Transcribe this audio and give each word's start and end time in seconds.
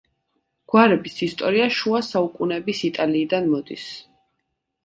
გვარების 0.71 1.19
ისტორია 1.27 1.67
შუა 1.81 2.01
საუკუნეების 2.07 2.81
იტალიიდან 2.91 3.49
მოდის. 3.55 3.89